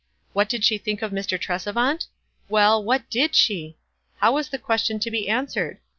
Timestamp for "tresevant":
1.39-2.07